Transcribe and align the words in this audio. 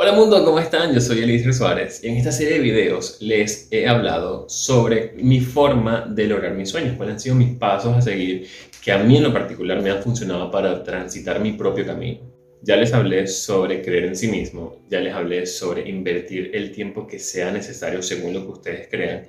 Hola 0.00 0.12
mundo, 0.12 0.44
¿cómo 0.44 0.60
están? 0.60 0.94
Yo 0.94 1.00
soy 1.00 1.24
Elisir 1.24 1.52
Suárez 1.52 2.04
y 2.04 2.06
en 2.06 2.18
esta 2.18 2.30
serie 2.30 2.52
de 2.52 2.60
videos 2.60 3.16
les 3.20 3.66
he 3.72 3.88
hablado 3.88 4.48
sobre 4.48 5.10
mi 5.16 5.40
forma 5.40 6.06
de 6.08 6.28
lograr 6.28 6.54
mis 6.54 6.70
sueños, 6.70 6.94
cuáles 6.96 7.14
han 7.14 7.20
sido 7.20 7.34
mis 7.34 7.56
pasos 7.56 7.96
a 7.96 8.00
seguir 8.00 8.46
que 8.80 8.92
a 8.92 8.98
mí 8.98 9.16
en 9.16 9.24
lo 9.24 9.32
particular 9.32 9.82
me 9.82 9.90
han 9.90 10.00
funcionado 10.00 10.52
para 10.52 10.84
transitar 10.84 11.40
mi 11.40 11.54
propio 11.54 11.84
camino. 11.84 12.20
Ya 12.62 12.76
les 12.76 12.94
hablé 12.94 13.26
sobre 13.26 13.82
creer 13.82 14.04
en 14.04 14.14
sí 14.14 14.28
mismo, 14.28 14.76
ya 14.88 15.00
les 15.00 15.12
hablé 15.12 15.46
sobre 15.46 15.88
invertir 15.88 16.52
el 16.54 16.70
tiempo 16.70 17.04
que 17.04 17.18
sea 17.18 17.50
necesario 17.50 18.00
según 18.00 18.34
lo 18.34 18.42
que 18.42 18.52
ustedes 18.52 18.88
crean 18.88 19.26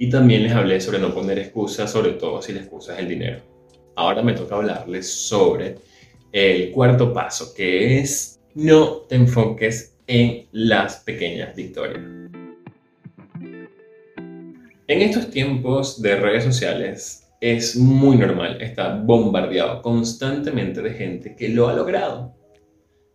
y 0.00 0.10
también 0.10 0.42
les 0.42 0.52
hablé 0.52 0.80
sobre 0.80 0.98
no 0.98 1.14
poner 1.14 1.38
excusas, 1.38 1.92
sobre 1.92 2.14
todo 2.14 2.42
si 2.42 2.52
la 2.52 2.58
excusa 2.58 2.94
es 2.94 2.98
el 2.98 3.08
dinero. 3.08 3.38
Ahora 3.94 4.24
me 4.24 4.32
toca 4.32 4.56
hablarles 4.56 5.08
sobre 5.08 5.76
el 6.32 6.72
cuarto 6.72 7.12
paso, 7.12 7.54
que 7.54 8.00
es 8.00 8.40
no 8.56 9.02
te 9.08 9.14
enfoques 9.14 9.94
en 10.08 10.48
las 10.52 10.96
pequeñas 10.96 11.54
victorias. 11.54 12.00
En 14.88 15.02
estos 15.02 15.30
tiempos 15.30 16.00
de 16.00 16.16
redes 16.16 16.44
sociales 16.44 17.28
es 17.40 17.76
muy 17.76 18.16
normal 18.16 18.60
estar 18.60 19.04
bombardeado 19.04 19.82
constantemente 19.82 20.80
de 20.80 20.94
gente 20.94 21.36
que 21.36 21.50
lo 21.50 21.68
ha 21.68 21.74
logrado, 21.74 22.34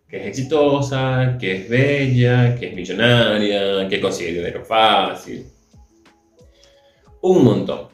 que 0.08 0.22
es 0.22 0.28
exitosa, 0.28 1.36
que 1.40 1.56
es 1.56 1.70
bella, 1.70 2.56
que 2.56 2.70
es 2.70 2.76
millonaria, 2.76 3.88
que 3.90 4.00
consigue 4.00 4.34
dinero 4.34 4.64
fácil. 4.64 5.48
Un 7.24 7.44
montón. 7.44 7.88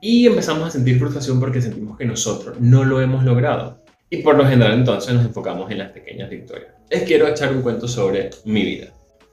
Y 0.00 0.26
empezamos 0.26 0.68
a 0.68 0.70
sentir 0.70 0.98
frustración 0.98 1.38
porque 1.38 1.60
sentimos 1.60 1.98
que 1.98 2.06
nosotros 2.06 2.58
no 2.58 2.84
lo 2.84 3.02
hemos 3.02 3.22
logrado. 3.22 3.84
Y 4.10 4.18
por 4.18 4.36
lo 4.36 4.46
general 4.46 4.72
entonces 4.74 5.14
nos 5.14 5.26
enfocamos 5.26 5.70
en 5.70 5.78
las 5.78 5.90
pequeñas 5.90 6.30
victorias. 6.30 6.72
Les 6.90 7.02
quiero 7.02 7.28
echar 7.28 7.52
un 7.52 7.62
cuento 7.62 7.86
sobre 7.86 8.30
mi 8.44 8.64
vida. 8.64 8.92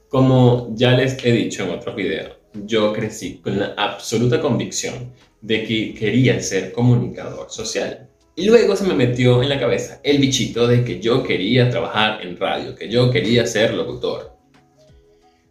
Como 0.10 0.74
ya 0.76 0.92
les 0.92 1.24
he 1.24 1.32
dicho 1.32 1.64
en 1.64 1.72
otros 1.72 1.96
videos, 1.96 2.32
yo 2.66 2.94
crecí 2.94 3.38
con 3.38 3.60
la 3.60 3.74
absoluta 3.78 4.42
convicción 4.42 5.14
de 5.42 5.64
que 5.64 5.94
quería 5.94 6.42
ser 6.42 6.72
comunicador 6.72 7.50
social. 7.50 8.10
Y 8.36 8.46
luego 8.46 8.76
se 8.76 8.86
me 8.86 8.94
metió 8.94 9.42
en 9.42 9.50
la 9.50 9.60
cabeza 9.60 10.02
el 10.04 10.18
bichito 10.18 10.68
de 10.68 10.84
que 10.84 11.00
yo 11.00 11.24
quería 11.24 11.70
trabajar 11.70 12.22
en 12.22 12.38
radio, 12.38 12.76
que 12.76 12.90
yo 12.90 13.10
quería 13.10 13.46
ser 13.46 13.74
locutor. 13.74 14.36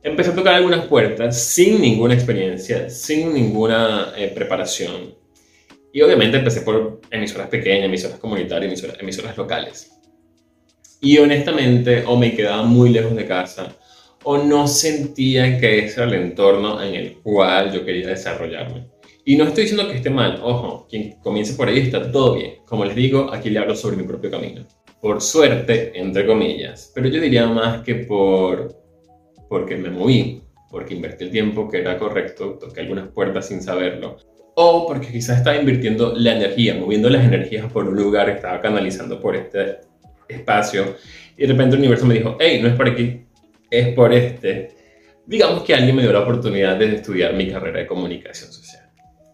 Empecé 0.03 0.31
a 0.31 0.35
tocar 0.35 0.55
algunas 0.55 0.85
puertas 0.87 1.41
sin 1.41 1.81
ninguna 1.81 2.13
experiencia, 2.13 2.91
sin 2.91 3.33
ninguna 3.33 4.13
eh, 4.19 4.29
preparación. 4.35 5.15
Y 5.95 6.03
obviamente 6.03 6.39
empecé 6.39 6.63
por 6.63 7.01
emisoras 7.09 7.47
pequeñas, 7.47 7.85
emisoras 7.85 8.19
comunitarias, 8.19 8.83
emisoras, 8.99 9.37
locales. 9.37 9.93
Y 11.01 11.19
honestamente 11.19 12.03
o 12.05 12.17
me 12.17 12.35
quedaba 12.35 12.65
muy 12.65 12.91
lejos 12.91 13.15
de 13.15 13.25
casa 13.25 13.77
o 14.25 14.39
no 14.39 14.67
sentía 14.67 15.57
que 15.61 15.85
ese 15.85 16.03
era 16.03 16.11
el 16.11 16.21
entorno 16.21 16.83
en 16.83 16.97
el 16.97 17.19
cual 17.19 17.73
yo 17.73 17.85
quería 17.85 18.09
desarrollarme. 18.09 18.89
Y 19.25 19.37
no 19.37 19.45
estoy 19.45 19.65
diciendo 19.65 19.89
que 19.89 19.99
esté 19.99 20.11
mal, 20.11 20.41
ojo, 20.43 20.85
quien 20.91 21.13
comience 21.21 21.55
por 21.55 21.69
ahí 21.69 21.79
está 21.79 22.11
todo 22.11 22.35
bien. 22.35 22.57
Como 22.67 22.85
les 22.85 22.97
digo, 22.97 23.33
aquí 23.33 23.51
le 23.51 23.61
hablo 23.61 23.77
sobre 23.77 23.97
mi 23.97 24.03
propio 24.03 24.33
camino. 24.33 24.65
Por 25.01 25.23
suerte, 25.23 25.93
entre 25.95 26.27
comillas, 26.27 26.91
pero 26.93 27.07
yo 27.09 27.21
diría 27.21 27.47
más 27.47 27.83
que 27.85 27.95
por 27.95 28.75
porque 29.49 29.77
me 29.77 29.91
moví, 29.91 30.43
porque 30.69 30.95
invertí 30.95 31.23
el 31.23 31.31
tiempo 31.31 31.71
que 31.71 31.79
era 31.79 31.97
correcto, 32.01 32.59
toqué 32.59 32.81
algunas 32.81 33.07
puertas 33.11 33.47
sin 33.47 33.63
saberlo, 33.63 34.17
o 34.57 34.87
porque 34.87 35.09
quizás 35.09 35.39
estaba 35.39 35.57
invirtiendo 35.57 36.15
la 36.17 36.37
energía, 36.37 36.75
moviendo 36.75 37.09
las 37.09 37.25
energías 37.25 37.71
por 37.73 37.89
un 37.89 37.97
lugar, 37.97 38.29
estaba 38.31 38.61
canalizando 38.61 39.21
por 39.21 39.37
este 39.37 39.79
espacio 40.29 40.97
y 41.37 41.43
de 41.43 41.53
repente 41.53 41.75
el 41.75 41.81
universo 41.81 42.07
me 42.07 42.15
dijo, 42.15 42.37
hey, 42.39 42.61
no 42.63 42.69
es 42.69 42.75
por 42.75 42.89
aquí, 42.89 43.23
es 43.71 43.89
por 43.95 44.13
este. 44.13 44.71
Digamos 45.27 45.63
que 45.63 45.75
alguien 45.75 45.97
me 45.97 46.03
dio 46.03 46.13
la 46.13 46.21
oportunidad 46.21 46.77
de 46.77 46.95
estudiar 46.95 47.35
mi 47.35 47.51
carrera 47.51 47.81
de 47.81 47.87
comunicación 47.87 48.53
social. 48.53 48.85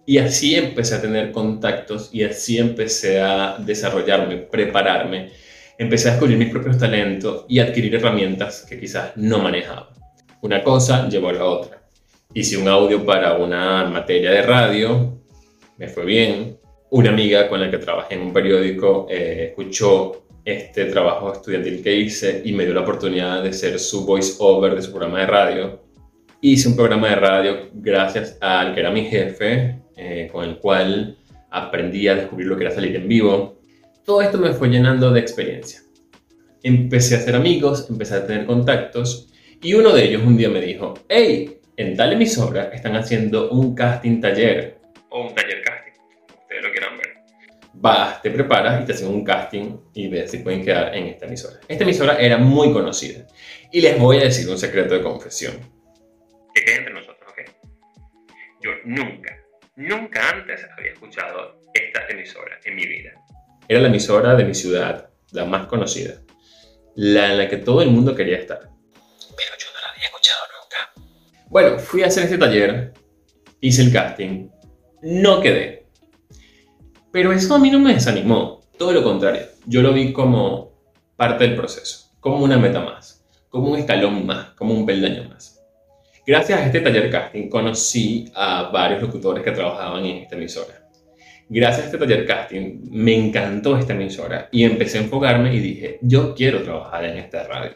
Y 0.07 0.19
así 0.19 0.55
empecé 0.55 0.95
a 0.97 1.03
tener 1.03 1.31
contactos 1.31 2.11
y 2.13 2.25
así 2.25 2.59
empecé 2.59 3.21
a 3.21 3.57
desarrollarme, 3.59 4.39
prepararme, 4.39 5.31
empecé 5.79 6.09
a 6.09 6.13
descubrir 6.13 6.39
mis 6.39 6.51
propios 6.51 6.79
talentos 6.79 7.45
y 7.49 7.59
adquirir 7.59 7.95
herramientas 7.95 8.67
que 8.69 8.81
quizás 8.81 9.13
no 9.17 9.39
manejaba. 9.39 9.91
Una 10.41 10.63
cosa 10.63 11.09
llevó 11.09 11.29
a 11.29 11.33
la 11.35 11.45
otra 11.45 11.81
hice 12.33 12.57
un 12.57 12.69
audio 12.69 13.05
para 13.05 13.35
una 13.35 13.85
materia 13.85 14.31
de 14.31 14.43
radio, 14.43 15.20
me 15.81 15.89
fue 15.89 16.05
bien. 16.05 16.59
Una 16.91 17.09
amiga 17.09 17.49
con 17.49 17.59
la 17.59 17.71
que 17.71 17.79
trabajé 17.79 18.15
en 18.15 18.21
un 18.21 18.33
periódico 18.33 19.07
eh, 19.09 19.47
escuchó 19.49 20.25
este 20.45 20.85
trabajo 20.87 21.33
estudiantil 21.33 21.83
que 21.83 21.97
hice 21.97 22.43
y 22.45 22.53
me 22.53 22.65
dio 22.65 22.75
la 22.75 22.83
oportunidad 22.83 23.43
de 23.43 23.53
ser 23.53 23.79
su 23.79 24.05
voice 24.05 24.35
over 24.41 24.75
de 24.75 24.83
su 24.83 24.91
programa 24.91 25.21
de 25.21 25.27
radio. 25.27 25.83
Hice 26.43 26.69
un 26.69 26.77
programa 26.77 27.09
de 27.09 27.15
radio 27.17 27.71
gracias 27.73 28.37
al 28.41 28.75
que 28.75 28.81
era 28.81 28.91
mi 28.91 29.07
jefe, 29.07 29.81
eh, 29.97 30.29
con 30.31 30.45
el 30.45 30.59
cual 30.59 31.17
aprendí 31.51 32.09
a 32.09 32.15
descubrir 32.15 32.47
lo 32.47 32.59
que 32.59 32.65
era 32.65 32.75
salir 32.75 32.95
en 32.97 33.09
vivo. 33.09 33.61
Todo 34.05 34.21
esto 34.21 34.37
me 34.37 34.53
fue 34.53 34.69
llenando 34.69 35.11
de 35.11 35.21
experiencia. 35.21 35.81
Empecé 36.63 37.15
a 37.15 37.19
hacer 37.19 37.35
amigos, 37.35 37.87
empecé 37.89 38.17
a 38.17 38.27
tener 38.27 38.45
contactos 38.45 39.29
y 39.63 39.73
uno 39.73 39.95
de 39.95 40.05
ellos 40.05 40.23
un 40.27 40.37
día 40.37 40.51
me 40.51 40.61
dijo, 40.61 40.93
hey, 41.09 41.59
en 41.79 41.97
tal 41.97 42.13
emisora 42.13 42.65
están 42.65 42.97
haciendo 42.97 43.51
un 43.51 43.75
casting 43.75 44.21
taller 44.21 44.81
Vas, 47.81 48.21
te 48.21 48.31
preparas 48.31 48.83
y 48.83 48.85
te 48.85 48.93
hacen 48.93 49.09
un 49.09 49.25
casting 49.25 49.79
y 49.95 50.09
ves 50.09 50.31
si 50.31 50.39
pueden 50.39 50.65
quedar 50.65 50.95
en 50.95 51.07
esta 51.07 51.27
emisora. 51.27 51.61
Esta 51.67 51.85
emisora 51.85 52.19
era 52.19 52.37
muy 52.37 52.73
conocida 52.73 53.27
y 53.73 53.81
les 53.81 53.99
voy 53.99 54.19
a 54.19 54.25
decir 54.25 54.49
un 54.49 54.59
secreto 54.59 54.95
de 54.95 55.03
confesión. 55.03 55.59
Que 56.55 56.65
quede 56.65 56.77
entre 56.77 56.95
nosotros, 56.95 57.31
¿ok? 57.31 57.51
Yo 58.63 58.71
nunca, 58.85 59.37
nunca 59.77 60.31
antes 60.31 60.61
había 60.77 60.93
escuchado 60.93 61.61
esta 61.73 62.07
emisora 62.09 62.59
en 62.65 62.77
mi 62.77 62.87
vida. 62.87 63.13
Era 63.67 63.81
la 63.81 63.89
emisora 63.89 64.35
de 64.35 64.45
mi 64.45 64.55
ciudad, 64.55 65.11
la 65.33 65.47
más 65.47 65.67
conocida, 65.67 66.21
la 66.97 67.33
en 67.33 67.39
la 67.39 67.49
que 67.49 67.57
todo 67.57 67.81
el 67.81 67.91
mundo 67.91 68.15
quería 68.15 68.37
estar 68.37 68.71
bueno, 71.51 71.81
fui 71.81 72.05
a 72.05 72.07
hacer 72.07 72.25
este 72.25 72.39
taller, 72.39 72.93
hice 73.61 73.83
el 73.83 73.93
casting, 73.93 74.49
no 75.03 75.41
quedé. 75.41 75.80
Pero 77.13 77.33
eso 77.33 77.55
a 77.55 77.59
mí 77.59 77.71
no 77.71 77.81
me 77.81 77.95
desanimó, 77.95 78.61
todo 78.79 78.93
lo 78.93 79.03
contrario, 79.03 79.43
yo 79.67 79.83
lo 79.83 79.93
vi 79.93 80.13
como 80.13 80.71
parte 81.17 81.45
del 81.45 81.57
proceso, 81.57 82.13
como 82.21 82.45
una 82.45 82.57
meta 82.57 82.81
más, 82.81 83.25
como 83.49 83.71
un 83.71 83.79
escalón 83.79 84.25
más, 84.25 84.51
como 84.51 84.75
un 84.75 84.87
peldaño 84.87 85.29
más. 85.29 85.61
Gracias 86.25 86.61
a 86.61 86.67
este 86.67 86.81
taller 86.81 87.11
casting 87.11 87.49
conocí 87.49 88.31
a 88.35 88.71
varios 88.73 89.03
locutores 89.03 89.43
que 89.43 89.51
trabajaban 89.51 90.05
en 90.05 90.19
esta 90.19 90.37
emisora. 90.37 90.89
Gracias 91.49 91.83
a 91.83 91.87
este 91.87 91.99
taller 91.99 92.25
casting 92.25 92.83
me 92.91 93.17
encantó 93.17 93.77
esta 93.77 93.93
emisora 93.93 94.49
y 94.53 94.63
empecé 94.63 94.99
a 94.99 95.03
enfocarme 95.03 95.53
y 95.53 95.59
dije, 95.59 95.99
yo 96.03 96.33
quiero 96.35 96.63
trabajar 96.63 97.05
en 97.07 97.19
esta 97.19 97.43
radio. 97.49 97.73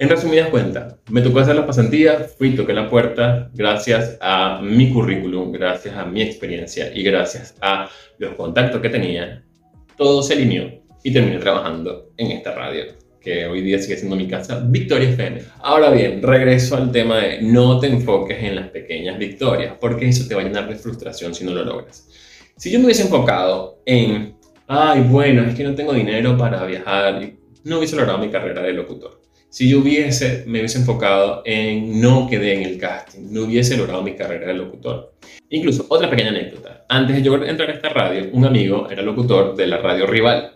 En 0.00 0.08
resumidas 0.08 0.48
cuentas, 0.48 0.96
me 1.10 1.20
tocó 1.20 1.40
hacer 1.40 1.56
la 1.56 1.66
pasantía, 1.66 2.20
fui, 2.20 2.56
toqué 2.56 2.72
la 2.72 2.88
puerta, 2.88 3.50
gracias 3.52 4.16
a 4.22 4.58
mi 4.62 4.90
currículum, 4.90 5.52
gracias 5.52 5.94
a 5.94 6.06
mi 6.06 6.22
experiencia 6.22 6.90
y 6.94 7.02
gracias 7.02 7.54
a 7.60 7.86
los 8.16 8.32
contactos 8.32 8.80
que 8.80 8.88
tenía, 8.88 9.44
todo 9.98 10.22
se 10.22 10.32
alineó 10.32 10.70
y 11.04 11.12
terminé 11.12 11.36
trabajando 11.36 12.14
en 12.16 12.30
esta 12.30 12.54
radio, 12.54 12.84
que 13.20 13.44
hoy 13.44 13.60
día 13.60 13.78
sigue 13.78 13.98
siendo 13.98 14.16
mi 14.16 14.26
casa, 14.26 14.64
Victoria 14.66 15.10
FM. 15.10 15.42
Ahora 15.58 15.90
bien, 15.90 16.22
regreso 16.22 16.78
al 16.78 16.90
tema 16.90 17.18
de 17.18 17.42
no 17.42 17.78
te 17.78 17.88
enfoques 17.88 18.42
en 18.42 18.56
las 18.56 18.70
pequeñas 18.70 19.18
victorias, 19.18 19.74
porque 19.78 20.08
eso 20.08 20.26
te 20.26 20.34
va 20.34 20.40
a 20.40 20.44
llenar 20.44 20.66
de 20.66 20.76
frustración 20.76 21.34
si 21.34 21.44
no 21.44 21.52
lo 21.52 21.62
logras. 21.62 22.08
Si 22.56 22.70
yo 22.70 22.78
me 22.78 22.86
hubiese 22.86 23.02
enfocado 23.02 23.82
en, 23.84 24.34
ay, 24.66 25.02
bueno, 25.02 25.42
es 25.42 25.54
que 25.54 25.62
no 25.62 25.74
tengo 25.74 25.92
dinero 25.92 26.38
para 26.38 26.64
viajar, 26.64 27.20
no 27.64 27.76
hubiese 27.76 27.96
logrado 27.96 28.16
mi 28.16 28.30
carrera 28.30 28.62
de 28.62 28.72
locutor 28.72 29.19
si 29.50 29.68
yo 29.68 29.80
hubiese, 29.80 30.44
me 30.46 30.60
hubiese 30.60 30.78
enfocado 30.78 31.42
en 31.44 32.00
no 32.00 32.28
quedé 32.28 32.54
en 32.54 32.62
el 32.62 32.78
casting, 32.78 33.32
no 33.32 33.42
hubiese 33.42 33.76
logrado 33.76 34.00
mi 34.00 34.14
carrera 34.14 34.46
de 34.46 34.54
locutor. 34.54 35.16
Incluso, 35.50 35.86
otra 35.88 36.08
pequeña 36.08 36.30
anécdota. 36.30 36.86
Antes 36.88 37.16
de 37.16 37.22
yo 37.22 37.34
entrar 37.34 37.68
a 37.68 37.72
esta 37.72 37.88
radio, 37.88 38.30
un 38.32 38.44
amigo 38.44 38.88
era 38.88 39.02
locutor 39.02 39.56
de 39.56 39.66
la 39.66 39.78
radio 39.78 40.06
rival, 40.06 40.52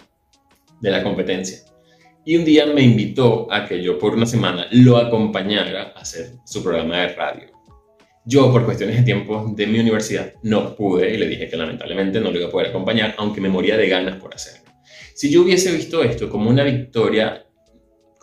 de 0.80 0.90
la 0.92 1.02
competencia. 1.02 1.58
Y 2.24 2.36
un 2.36 2.44
día 2.44 2.66
me 2.66 2.82
invitó 2.82 3.52
a 3.52 3.66
que 3.66 3.82
yo 3.82 3.98
por 3.98 4.14
una 4.14 4.26
semana 4.26 4.68
lo 4.70 4.96
acompañara 4.96 5.92
a 5.96 6.00
hacer 6.00 6.34
su 6.46 6.62
programa 6.62 6.98
de 6.98 7.08
radio. 7.08 7.48
Yo, 8.24 8.50
por 8.52 8.64
cuestiones 8.64 8.96
de 8.96 9.02
tiempo 9.02 9.52
de 9.56 9.66
mi 9.66 9.80
universidad, 9.80 10.34
no 10.44 10.76
pude 10.76 11.12
y 11.12 11.18
le 11.18 11.26
dije 11.26 11.48
que 11.48 11.56
lamentablemente 11.56 12.20
no 12.20 12.30
lo 12.30 12.38
iba 12.38 12.46
a 12.46 12.50
poder 12.50 12.68
acompañar, 12.68 13.16
aunque 13.18 13.40
me 13.40 13.48
moría 13.48 13.76
de 13.76 13.88
ganas 13.88 14.16
por 14.20 14.32
hacerlo. 14.32 14.70
Si 15.14 15.30
yo 15.30 15.42
hubiese 15.42 15.72
visto 15.72 16.02
esto 16.02 16.30
como 16.30 16.48
una 16.48 16.62
victoria 16.62 17.43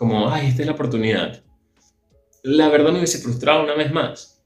como, 0.01 0.31
ay, 0.31 0.47
esta 0.47 0.63
es 0.63 0.65
la 0.65 0.73
oportunidad. 0.73 1.43
La 2.41 2.69
verdad 2.69 2.91
me 2.91 2.97
hubiese 2.97 3.19
frustrado 3.19 3.63
una 3.63 3.75
vez 3.75 3.91
más. 3.91 4.43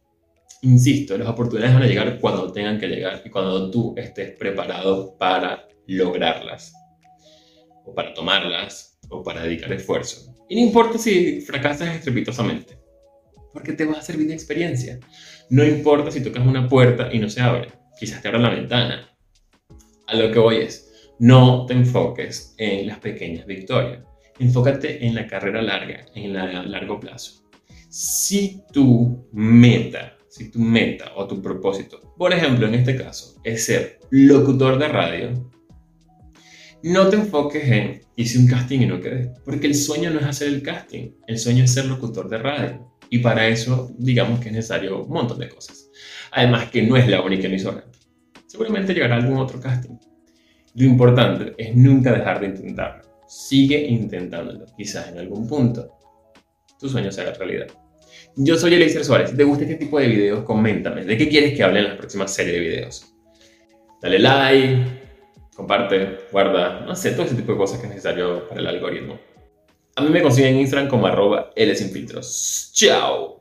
Insisto, 0.63 1.17
las 1.17 1.29
oportunidades 1.29 1.73
van 1.73 1.83
a 1.83 1.87
llegar 1.87 2.19
cuando 2.19 2.51
tengan 2.51 2.77
que 2.77 2.89
llegar 2.89 3.21
y 3.23 3.29
cuando 3.29 3.71
tú 3.71 3.93
estés 3.95 4.31
preparado 4.37 5.17
para 5.17 5.65
lograrlas 5.87 6.73
o 7.85 7.95
para 7.95 8.13
tomarlas. 8.13 8.99
o 9.09 9.23
para 9.23 9.43
dedicar 9.43 9.71
esfuerzo. 9.71 10.35
Y 10.49 10.55
no 10.55 10.61
importa 10.61 10.97
si 10.97 11.39
fracasas 11.39 11.95
estrepitosamente, 11.95 12.77
porque 13.53 13.71
te 13.71 13.85
va 13.85 13.93
a 13.93 14.01
servir 14.01 14.27
de 14.27 14.33
experiencia. 14.33 14.99
No 15.49 15.63
importa 15.63 16.11
si 16.11 16.21
tocas 16.21 16.45
una 16.45 16.67
puerta 16.67 17.07
y 17.13 17.19
no 17.19 17.29
se 17.29 17.39
abre, 17.39 17.69
quizás 17.97 18.21
te 18.21 18.27
abra 18.27 18.41
la 18.41 18.49
ventana. 18.49 19.09
A 20.07 20.15
lo 20.15 20.31
que 20.33 20.39
voy 20.39 20.57
es, 20.57 20.91
no 21.19 21.65
te 21.65 21.75
enfoques 21.75 22.55
en 22.57 22.87
las 22.87 22.99
pequeñas 22.99 23.45
victorias, 23.45 24.03
enfócate 24.39 25.05
en 25.05 25.15
la 25.15 25.27
carrera 25.27 25.61
larga, 25.61 26.05
en 26.15 26.35
el 26.35 26.71
largo 26.71 26.99
plazo. 26.99 27.43
Si 27.89 28.61
tu 28.73 29.27
meta, 29.31 30.17
si 30.27 30.51
tu 30.51 30.59
meta 30.59 31.11
o 31.15 31.27
tu 31.27 31.41
propósito, 31.41 32.13
por 32.17 32.33
ejemplo 32.33 32.67
en 32.67 32.75
este 32.75 32.95
caso, 32.95 33.35
es 33.43 33.65
ser 33.65 33.99
locutor 34.09 34.77
de 34.77 34.87
radio, 34.87 35.51
no 36.83 37.09
te 37.09 37.15
enfoques 37.15 37.63
en 37.67 38.01
hice 38.15 38.39
un 38.39 38.47
casting 38.47 38.81
y 38.81 38.85
no 38.85 39.01
quedé, 39.01 39.33
porque 39.43 39.67
el 39.67 39.75
sueño 39.75 40.09
no 40.11 40.19
es 40.19 40.25
hacer 40.25 40.47
el 40.49 40.61
casting, 40.61 41.11
el 41.27 41.37
sueño 41.37 41.63
es 41.63 41.73
ser 41.73 41.85
locutor 41.85 42.29
de 42.29 42.37
radio. 42.37 42.91
Y 43.09 43.19
para 43.19 43.47
eso, 43.47 43.91
digamos 43.97 44.39
que 44.39 44.49
es 44.49 44.55
necesario 44.55 45.03
un 45.03 45.13
montón 45.13 45.39
de 45.39 45.49
cosas. 45.49 45.89
Además 46.31 46.69
que 46.71 46.81
no 46.81 46.97
es 46.97 47.07
la 47.07 47.21
única 47.21 47.47
emisora. 47.47 47.85
Seguramente 48.47 48.93
llegará 48.93 49.15
algún 49.15 49.37
otro 49.37 49.59
casting. 49.59 49.97
Lo 50.73 50.85
importante 50.85 51.53
es 51.57 51.75
nunca 51.75 52.11
dejar 52.11 52.39
de 52.39 52.47
intentarlo. 52.47 53.14
Sigue 53.27 53.79
intentándolo. 53.87 54.65
Quizás 54.77 55.09
en 55.09 55.19
algún 55.19 55.47
punto 55.47 55.97
tu 56.79 56.89
sueño 56.89 57.11
se 57.11 57.21
haga 57.21 57.33
realidad. 57.33 57.67
Yo 58.35 58.57
soy 58.57 58.73
Elixir 58.73 59.03
Suárez. 59.03 59.29
Si 59.31 59.37
te 59.37 59.43
gusta 59.43 59.63
este 59.63 59.75
tipo 59.75 59.99
de 59.99 60.07
videos, 60.07 60.43
coméntame. 60.43 61.05
¿De 61.05 61.17
qué 61.17 61.29
quieres 61.29 61.55
que 61.55 61.63
hable 61.63 61.79
en 61.79 61.89
la 61.89 61.97
próxima 61.97 62.27
serie 62.27 62.53
de 62.53 62.59
videos? 62.59 63.13
Dale 64.01 64.19
like, 64.19 64.83
comparte, 65.55 66.17
guarda, 66.31 66.81
no 66.81 66.95
sé, 66.95 67.11
todo 67.11 67.23
ese 67.23 67.35
tipo 67.35 67.53
de 67.53 67.57
cosas 67.57 67.79
que 67.79 67.85
es 67.85 67.89
necesario 67.89 68.47
para 68.47 68.61
el 68.61 68.67
algoritmo. 68.67 69.17
A 69.95 70.01
mí 70.01 70.09
me 70.09 70.21
consiguen 70.21 70.55
en 70.55 70.61
Instagram 70.61 70.89
como 70.89 71.07
arroba 71.07 71.51
L. 71.55 71.73
¡Chao! 72.73 73.34